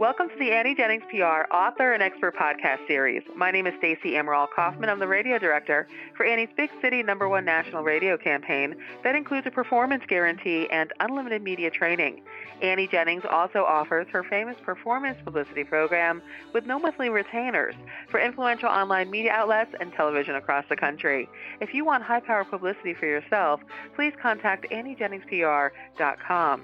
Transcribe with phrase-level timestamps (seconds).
[0.00, 3.22] Welcome to the Annie Jennings PR author and expert podcast series.
[3.36, 4.88] My name is Stacey Amaral Kaufman.
[4.88, 9.46] I'm the radio director for Annie's Big City number one national radio campaign that includes
[9.46, 12.22] a performance guarantee and unlimited media training.
[12.62, 16.22] Annie Jennings also offers her famous performance publicity program
[16.54, 17.74] with no monthly retainers
[18.10, 21.28] for influential online media outlets and television across the country.
[21.60, 23.60] If you want high power publicity for yourself,
[23.96, 26.62] please contact AnnieJenningsPR.com.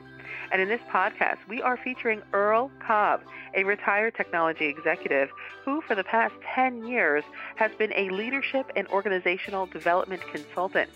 [0.51, 3.23] And in this podcast, we are featuring Earl Cobb,
[3.55, 5.31] a retired technology executive
[5.65, 7.25] who, for the past 10 years,
[7.57, 10.91] has been a leadership and organizational development consultant.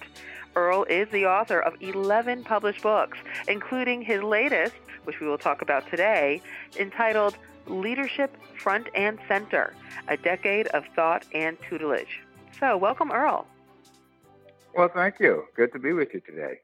[0.57, 4.75] Earl is the author of 11 published books, including his latest,
[5.05, 6.43] which we will talk about today,
[6.79, 9.75] entitled Leadership Front and Center
[10.09, 12.21] A Decade of Thought and Tutelage.
[12.59, 13.47] So, welcome, Earl.
[14.75, 15.45] Well, thank you.
[15.57, 16.61] Good to be with you today.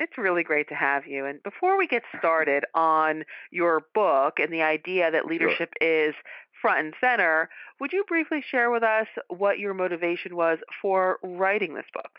[0.00, 1.26] It's really great to have you.
[1.26, 6.08] And before we get started on your book and the idea that leadership sure.
[6.08, 6.14] is
[6.62, 7.48] front and center,
[7.80, 12.10] would you briefly share with us what your motivation was for writing this book?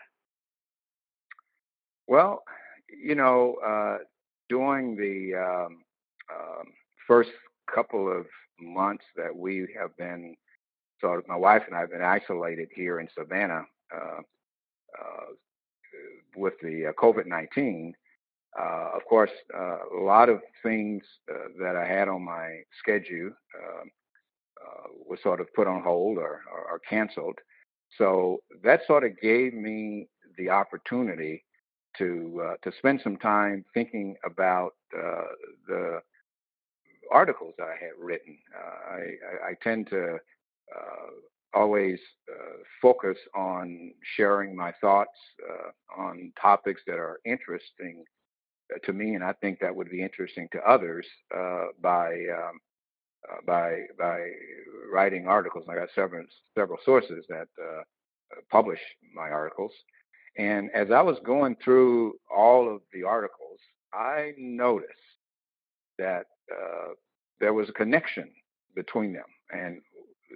[2.08, 2.44] Well,
[2.90, 4.00] you know, uh,
[4.50, 5.84] during the um,
[6.34, 6.66] um,
[7.08, 7.30] first
[7.74, 8.26] couple of
[8.60, 10.36] months that we have been,
[11.00, 13.64] so my wife and I have been isolated here in Savannah.
[13.94, 14.22] Uh,
[15.00, 15.26] uh,
[16.40, 17.94] with the uh, COVID 19,
[18.60, 23.28] uh, of course, uh, a lot of things uh, that I had on my schedule
[23.28, 23.92] um,
[24.60, 27.38] uh, was sort of put on hold or, or, or, canceled.
[27.98, 31.46] So that sort of gave me the opportunity
[31.98, 36.02] to uh, to spend some time thinking about the
[37.12, 38.38] articles that I had written.
[38.56, 40.18] I, I, I, tend to
[41.54, 42.00] always
[42.32, 45.18] uh, focus on sharing my thoughts
[45.50, 48.04] uh, on topics that are interesting
[48.74, 51.06] uh, to me, and I think that would be interesting to others
[51.36, 52.60] uh, by um,
[53.30, 54.20] uh, by by
[54.92, 55.66] writing articles.
[55.70, 57.82] I got several several sources that uh,
[58.52, 58.80] publish
[59.14, 59.72] my articles,
[60.38, 63.60] and as I was going through all of the articles,
[63.94, 64.94] I noticed
[65.98, 66.26] that
[67.40, 68.30] there was a connection
[68.76, 69.82] between them, and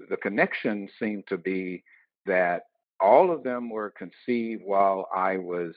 [0.10, 1.84] the connection seemed to be
[2.26, 2.64] that
[3.00, 5.74] all of them were conceived while I was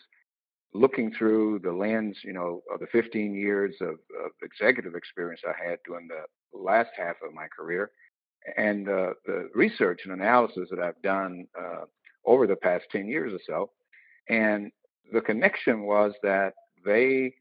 [0.74, 3.94] looking through the lens, you know, of the 15 years of,
[4.24, 7.90] of executive experience I had during the last half of my career,
[8.56, 11.84] and uh, the research and analysis that I've done uh,
[12.24, 13.70] over the past 10 years or so.
[14.28, 14.70] And
[15.12, 17.34] the connection was that they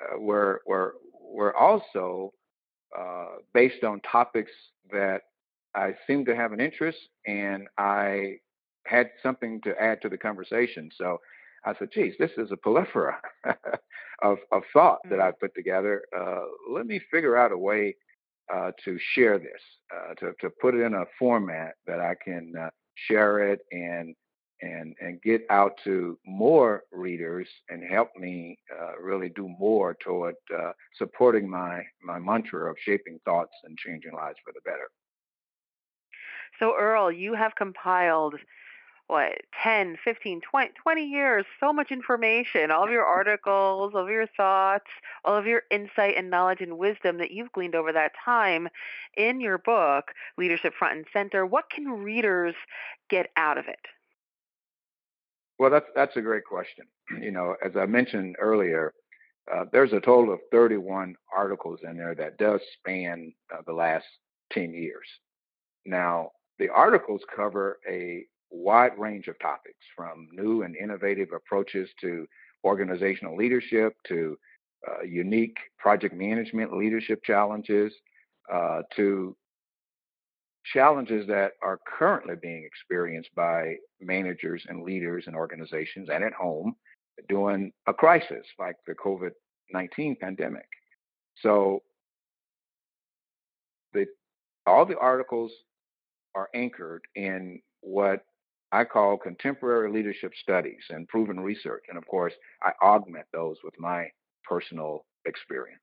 [0.00, 2.32] uh, were were were also
[2.98, 4.50] uh, based on topics
[4.90, 5.22] that
[5.74, 8.36] I seemed to have an interest and I
[8.86, 10.90] had something to add to the conversation.
[10.96, 11.18] So
[11.64, 13.20] I said, geez, this is a plethora
[14.22, 15.28] of, of thought that mm-hmm.
[15.28, 16.02] I've put together.
[16.16, 17.96] Uh, let me figure out a way
[18.52, 19.60] uh, to share this,
[19.94, 22.70] uh, to, to put it in a format that I can uh,
[23.08, 24.14] share it and
[24.62, 30.36] and and get out to more readers and help me uh, really do more toward
[30.56, 34.88] uh, supporting my my mantra of shaping thoughts and changing lives for the better.
[36.58, 38.36] So, Earl, you have compiled
[39.12, 39.32] what
[39.62, 44.26] 10 15 20, 20 years so much information all of your articles all of your
[44.26, 44.86] thoughts
[45.24, 48.68] all of your insight and knowledge and wisdom that you've gleaned over that time
[49.16, 51.44] in your book leadership front and center.
[51.44, 52.54] What can readers
[53.10, 53.80] get out of it?
[55.58, 56.86] Well that's that's a great question.
[57.20, 58.94] You know as i mentioned earlier
[59.52, 64.06] uh, there's a total of 31 articles in there that does span uh, the last
[64.52, 65.06] 10 years.
[65.84, 72.26] Now the articles cover a wide range of topics from new and innovative approaches to
[72.64, 74.36] organizational leadership to
[74.88, 77.92] uh, unique project management leadership challenges
[78.52, 79.36] uh, to
[80.72, 86.74] challenges that are currently being experienced by managers and leaders and organizations and at home
[87.28, 89.30] during a crisis like the COVID
[89.72, 90.66] 19 pandemic.
[91.40, 91.82] So,
[93.92, 94.06] the,
[94.66, 95.50] all the articles
[96.34, 98.24] are anchored in what
[98.72, 101.84] I call contemporary leadership studies and proven research.
[101.88, 102.32] And of course,
[102.62, 104.08] I augment those with my
[104.44, 105.82] personal experience.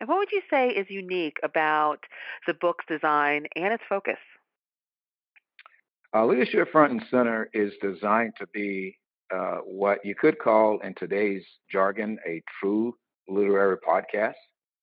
[0.00, 1.98] And what would you say is unique about
[2.46, 4.18] the book's design and its focus?
[6.14, 8.96] Uh, Leadership Front and Center is designed to be
[9.34, 12.94] uh, what you could call, in today's jargon, a true
[13.28, 14.34] literary podcast,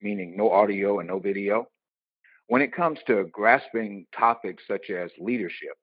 [0.02, 1.66] meaning no audio and no video.
[2.48, 5.76] When it comes to grasping topics such as leadership,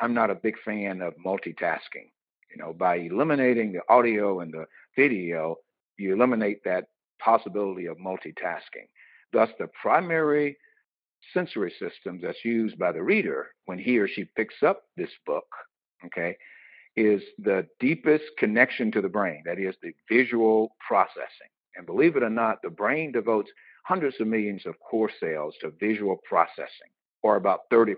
[0.00, 2.10] I'm not a big fan of multitasking.
[2.50, 4.66] You know, by eliminating the audio and the
[4.96, 5.56] video,
[5.96, 6.86] you eliminate that
[7.18, 8.88] possibility of multitasking.
[9.32, 10.56] Thus, the primary
[11.32, 15.46] sensory system that's used by the reader when he or she picks up this book,
[16.04, 16.36] okay,
[16.96, 19.42] is the deepest connection to the brain.
[19.46, 21.48] That is the visual processing.
[21.76, 23.50] And believe it or not, the brain devotes
[23.82, 26.90] hundreds of millions of core cells to visual processing,
[27.22, 27.94] or about 30%.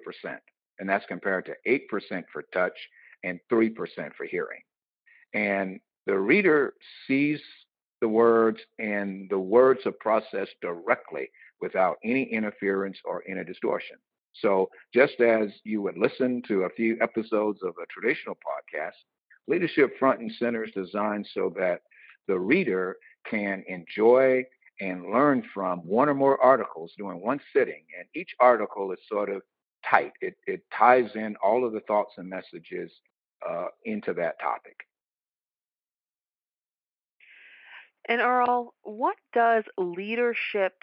[0.78, 2.76] And that's compared to 8% for touch
[3.22, 3.74] and 3%
[4.16, 4.60] for hearing.
[5.34, 6.74] And the reader
[7.06, 7.40] sees
[8.00, 13.96] the words, and the words are processed directly without any interference or any distortion.
[14.40, 18.92] So, just as you would listen to a few episodes of a traditional podcast,
[19.46, 21.82] Leadership Front and Center is designed so that
[22.26, 22.96] the reader
[23.30, 24.44] can enjoy
[24.80, 27.84] and learn from one or more articles during one sitting.
[27.98, 29.42] And each article is sort of
[29.88, 32.90] tight, it, it ties in all of the thoughts and messages
[33.48, 34.86] uh, into that topic.
[38.08, 40.74] And Earl, what does leadership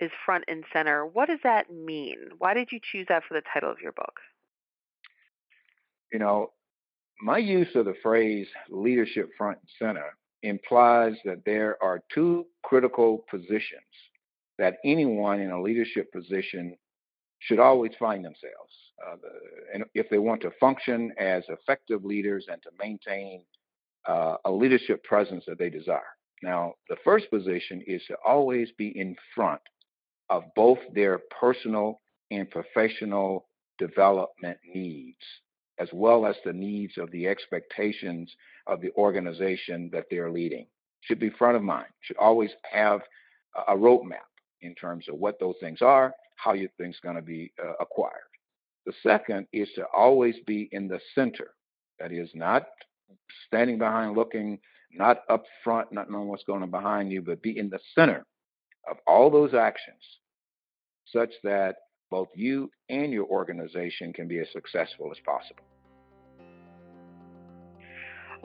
[0.00, 1.06] is front and center?
[1.06, 2.16] What does that mean?
[2.38, 4.20] Why did you choose that for the title of your book?
[6.12, 6.52] You know,
[7.22, 13.24] my use of the phrase leadership front and center implies that there are two critical
[13.30, 13.82] positions
[14.58, 16.76] that anyone in a leadership position
[17.40, 18.72] should always find themselves.
[19.06, 19.16] Uh,
[19.74, 23.42] and if they want to function as effective leaders and to maintain
[24.06, 26.00] uh, a leadership presence that they desire.
[26.42, 29.60] Now, the first position is to always be in front
[30.30, 32.00] of both their personal
[32.30, 33.48] and professional
[33.78, 35.16] development needs,
[35.78, 38.34] as well as the needs of the expectations
[38.66, 40.66] of the organization that they're leading.
[41.02, 43.00] Should be front of mind, should always have
[43.68, 44.26] a roadmap
[44.62, 48.12] in terms of what those things are, how your thing's going to be uh, acquired.
[48.84, 51.52] The second is to always be in the center.
[51.98, 52.66] That is not
[53.46, 54.58] standing behind looking,
[54.92, 58.24] not up front, not knowing what's going on behind you, but be in the center
[58.88, 60.02] of all those actions
[61.12, 61.76] such that
[62.10, 65.64] both you and your organization can be as successful as possible.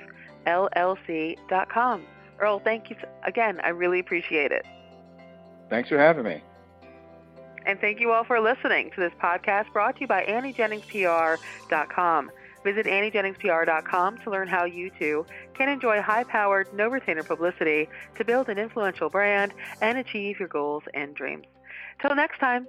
[0.46, 2.06] llc.com.
[2.38, 3.60] Earl, thank you again.
[3.62, 4.66] I really appreciate it.
[5.68, 6.42] Thanks for having me.
[7.66, 12.30] And thank you all for listening to this podcast brought to you by AnnieJenningsPR.com.
[12.64, 18.24] Visit AnnieJenningsPR.com to learn how you too can enjoy high powered, no retainer publicity to
[18.24, 21.46] build an influential brand and achieve your goals and dreams.
[22.00, 22.66] Till next time.